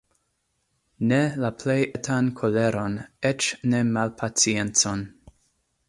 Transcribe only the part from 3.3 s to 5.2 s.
eĉ ne malpaciencon.